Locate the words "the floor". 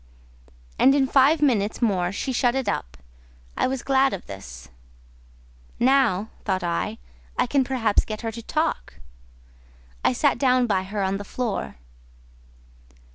11.17-11.75